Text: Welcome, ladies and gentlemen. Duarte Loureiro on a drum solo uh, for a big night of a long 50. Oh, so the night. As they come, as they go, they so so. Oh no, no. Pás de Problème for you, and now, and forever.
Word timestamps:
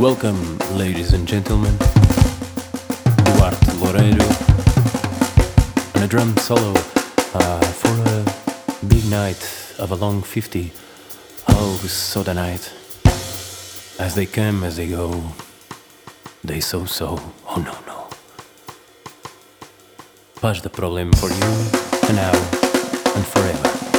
Welcome, 0.00 0.56
ladies 0.78 1.12
and 1.12 1.28
gentlemen. 1.28 1.76
Duarte 3.36 3.66
Loureiro 3.80 4.24
on 5.94 6.02
a 6.02 6.06
drum 6.06 6.34
solo 6.38 6.72
uh, 7.34 7.60
for 7.60 7.92
a 8.08 8.86
big 8.86 9.04
night 9.10 9.74
of 9.78 9.92
a 9.92 9.96
long 9.96 10.22
50. 10.22 10.72
Oh, 11.48 11.76
so 11.86 12.22
the 12.22 12.32
night. 12.32 12.72
As 13.98 14.14
they 14.14 14.24
come, 14.24 14.64
as 14.64 14.76
they 14.78 14.88
go, 14.88 15.22
they 16.42 16.60
so 16.60 16.86
so. 16.86 17.20
Oh 17.46 17.56
no, 17.60 17.76
no. 17.86 18.08
Pás 20.40 20.62
de 20.62 20.70
Problème 20.70 21.12
for 21.16 21.28
you, 21.28 22.08
and 22.08 22.16
now, 22.16 22.32
and 23.14 23.26
forever. 23.26 23.89